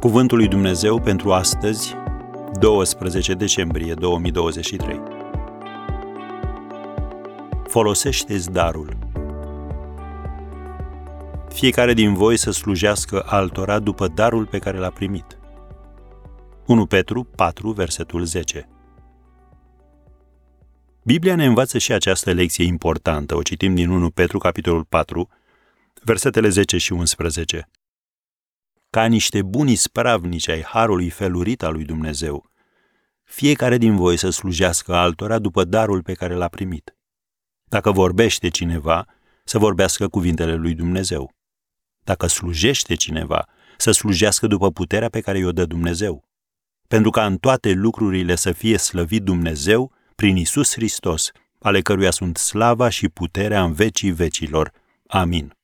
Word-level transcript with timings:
Cuvântul 0.00 0.38
lui 0.38 0.48
Dumnezeu 0.48 1.00
pentru 1.00 1.32
astăzi, 1.32 1.94
12 2.60 3.34
decembrie 3.34 3.94
2023. 3.94 5.00
Folosește-ți 7.66 8.52
darul. 8.52 8.98
Fiecare 11.48 11.92
din 11.92 12.14
voi 12.14 12.36
să 12.36 12.50
slujească 12.50 13.22
altora 13.26 13.78
după 13.78 14.08
darul 14.08 14.46
pe 14.46 14.58
care 14.58 14.78
l-a 14.78 14.90
primit. 14.90 15.38
1 16.66 16.86
Petru 16.86 17.24
4, 17.24 17.70
versetul 17.70 18.24
10. 18.24 18.68
Biblia 21.02 21.34
ne 21.34 21.44
învață 21.44 21.78
și 21.78 21.92
această 21.92 22.32
lecție 22.32 22.64
importantă. 22.64 23.36
O 23.36 23.42
citim 23.42 23.74
din 23.74 23.90
1 23.90 24.10
Petru, 24.10 24.38
capitolul 24.38 24.84
4, 24.84 25.28
versetele 26.02 26.48
10 26.48 26.78
și 26.78 26.92
11 26.92 27.68
ca 28.90 29.06
niște 29.06 29.42
buni 29.42 29.74
spravnici 29.74 30.48
ai 30.48 30.62
harului 30.62 31.10
felurit 31.10 31.62
al 31.62 31.72
lui 31.72 31.84
Dumnezeu, 31.84 32.50
fiecare 33.24 33.78
din 33.78 33.96
voi 33.96 34.16
să 34.16 34.30
slujească 34.30 34.94
altora 34.94 35.38
după 35.38 35.64
darul 35.64 36.02
pe 36.02 36.12
care 36.12 36.34
l-a 36.34 36.48
primit. 36.48 36.96
Dacă 37.64 37.92
vorbește 37.92 38.48
cineva, 38.48 39.06
să 39.44 39.58
vorbească 39.58 40.08
cuvintele 40.08 40.54
lui 40.54 40.74
Dumnezeu. 40.74 41.34
Dacă 42.04 42.26
slujește 42.26 42.94
cineva, 42.94 43.48
să 43.76 43.90
slujească 43.90 44.46
după 44.46 44.70
puterea 44.70 45.08
pe 45.08 45.20
care 45.20 45.38
i-o 45.38 45.52
dă 45.52 45.64
Dumnezeu. 45.64 46.24
Pentru 46.88 47.10
ca 47.10 47.26
în 47.26 47.36
toate 47.36 47.72
lucrurile 47.72 48.34
să 48.34 48.52
fie 48.52 48.76
slăvit 48.76 49.22
Dumnezeu 49.22 49.92
prin 50.14 50.36
Isus 50.36 50.72
Hristos, 50.72 51.30
ale 51.58 51.80
căruia 51.80 52.10
sunt 52.10 52.36
slava 52.36 52.88
și 52.88 53.08
puterea 53.08 53.62
în 53.62 53.72
vecii 53.72 54.10
vecilor. 54.10 54.72
Amin. 55.06 55.55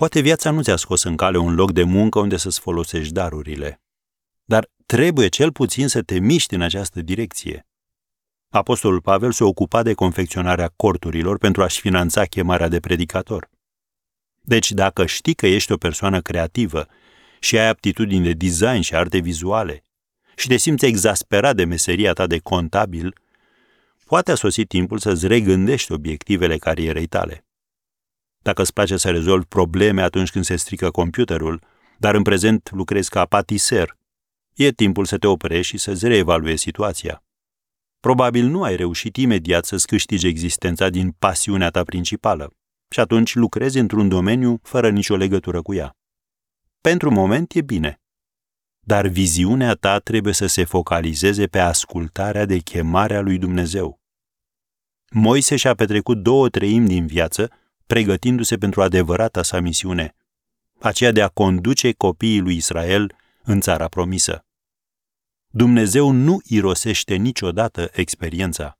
Poate 0.00 0.20
viața 0.20 0.50
nu 0.50 0.62
ți-a 0.62 0.76
scos 0.76 1.02
în 1.02 1.16
cale 1.16 1.38
un 1.38 1.54
loc 1.54 1.72
de 1.72 1.82
muncă 1.82 2.18
unde 2.18 2.36
să-ți 2.36 2.60
folosești 2.60 3.12
darurile. 3.12 3.80
Dar 4.44 4.70
trebuie 4.86 5.28
cel 5.28 5.52
puțin 5.52 5.88
să 5.88 6.02
te 6.02 6.18
miști 6.18 6.54
în 6.54 6.60
această 6.60 7.00
direcție. 7.00 7.66
Apostolul 8.48 9.00
Pavel 9.00 9.32
se 9.32 9.44
ocupa 9.44 9.82
de 9.82 9.92
confecționarea 9.92 10.72
corturilor 10.76 11.38
pentru 11.38 11.62
a-și 11.62 11.80
finanța 11.80 12.24
chemarea 12.24 12.68
de 12.68 12.80
predicator. 12.80 13.50
Deci, 14.40 14.72
dacă 14.72 15.06
știi 15.06 15.34
că 15.34 15.46
ești 15.46 15.72
o 15.72 15.76
persoană 15.76 16.20
creativă 16.20 16.86
și 17.40 17.58
ai 17.58 17.68
aptitudini 17.68 18.24
de 18.24 18.32
design 18.32 18.80
și 18.80 18.94
arte 18.94 19.18
vizuale 19.18 19.82
și 20.36 20.48
te 20.48 20.56
simți 20.56 20.86
exasperat 20.86 21.56
de 21.56 21.64
meseria 21.64 22.12
ta 22.12 22.26
de 22.26 22.38
contabil, 22.38 23.14
poate 24.04 24.30
a 24.30 24.34
sosit 24.34 24.68
timpul 24.68 24.98
să-ți 24.98 25.26
regândești 25.26 25.92
obiectivele 25.92 26.56
carierei 26.56 27.06
tale 27.06 27.44
dacă 28.42 28.62
îți 28.62 28.72
place 28.72 28.96
să 28.96 29.10
rezolvi 29.10 29.46
probleme 29.46 30.02
atunci 30.02 30.30
când 30.30 30.44
se 30.44 30.56
strică 30.56 30.90
computerul, 30.90 31.62
dar 31.98 32.14
în 32.14 32.22
prezent 32.22 32.70
lucrezi 32.70 33.10
ca 33.10 33.24
patiser, 33.24 33.96
e 34.54 34.70
timpul 34.70 35.04
să 35.04 35.18
te 35.18 35.26
oprești 35.26 35.72
și 35.72 35.78
să-ți 35.78 36.06
reevaluezi 36.06 36.62
situația. 36.62 37.22
Probabil 38.00 38.46
nu 38.46 38.62
ai 38.62 38.76
reușit 38.76 39.16
imediat 39.16 39.64
să-ți 39.64 39.86
câștigi 39.86 40.26
existența 40.26 40.88
din 40.88 41.10
pasiunea 41.18 41.70
ta 41.70 41.82
principală 41.82 42.54
și 42.88 43.00
atunci 43.00 43.34
lucrezi 43.34 43.78
într-un 43.78 44.08
domeniu 44.08 44.60
fără 44.62 44.90
nicio 44.90 45.16
legătură 45.16 45.62
cu 45.62 45.74
ea. 45.74 45.96
Pentru 46.80 47.10
moment 47.10 47.52
e 47.52 47.60
bine, 47.60 48.00
dar 48.80 49.06
viziunea 49.06 49.74
ta 49.74 49.98
trebuie 49.98 50.34
să 50.34 50.46
se 50.46 50.64
focalizeze 50.64 51.46
pe 51.46 51.58
ascultarea 51.58 52.44
de 52.44 52.58
chemarea 52.58 53.20
lui 53.20 53.38
Dumnezeu. 53.38 54.00
Moise 55.10 55.56
și-a 55.56 55.74
petrecut 55.74 56.22
două 56.22 56.48
treimi 56.48 56.86
din 56.86 57.06
viață 57.06 57.50
pregătindu-se 57.90 58.56
pentru 58.56 58.82
adevărata 58.82 59.42
sa 59.42 59.60
misiune, 59.60 60.16
aceea 60.80 61.12
de 61.12 61.22
a 61.22 61.28
conduce 61.28 61.92
copiii 61.92 62.40
lui 62.40 62.56
Israel 62.56 63.16
în 63.42 63.60
țara 63.60 63.88
promisă. 63.88 64.44
Dumnezeu 65.46 66.10
nu 66.10 66.40
irosește 66.44 67.14
niciodată 67.14 67.90
experiența. 67.92 68.78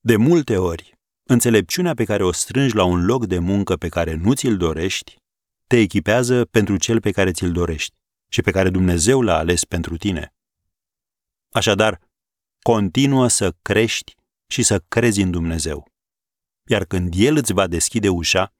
De 0.00 0.16
multe 0.16 0.56
ori, 0.56 0.98
înțelepciunea 1.22 1.94
pe 1.94 2.04
care 2.04 2.24
o 2.24 2.32
strângi 2.32 2.74
la 2.74 2.84
un 2.84 3.04
loc 3.04 3.26
de 3.26 3.38
muncă 3.38 3.76
pe 3.76 3.88
care 3.88 4.14
nu 4.14 4.32
ți-l 4.34 4.56
dorești, 4.56 5.16
te 5.66 5.76
echipează 5.76 6.44
pentru 6.44 6.76
cel 6.76 7.00
pe 7.00 7.10
care 7.10 7.32
ți-l 7.32 7.52
dorești 7.52 7.94
și 8.28 8.40
pe 8.40 8.50
care 8.50 8.70
Dumnezeu 8.70 9.22
l-a 9.22 9.36
ales 9.36 9.64
pentru 9.64 9.96
tine. 9.96 10.34
Așadar, 11.50 12.00
continuă 12.62 13.28
să 13.28 13.54
crești 13.62 14.14
și 14.46 14.62
să 14.62 14.82
crezi 14.88 15.20
în 15.20 15.30
Dumnezeu 15.30 15.86
iar 16.68 16.84
când 16.84 17.12
El 17.16 17.36
îți 17.36 17.52
va 17.52 17.66
deschide 17.66 18.08
ușa, 18.08 18.52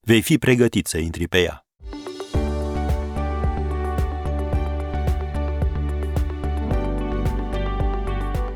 vei 0.00 0.22
fi 0.22 0.38
pregătit 0.38 0.86
să 0.86 0.98
intri 0.98 1.28
pe 1.28 1.42
ea. 1.42 1.62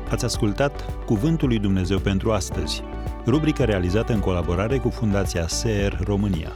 Ați 0.09 0.25
ascultat 0.25 1.05
Cuvântul 1.05 1.47
lui 1.47 1.59
Dumnezeu 1.59 1.99
pentru 1.99 2.31
astăzi, 2.31 2.81
rubrica 3.25 3.65
realizată 3.65 4.13
în 4.13 4.19
colaborare 4.19 4.77
cu 4.77 4.89
Fundația 4.89 5.47
SER 5.47 5.99
România. 6.03 6.55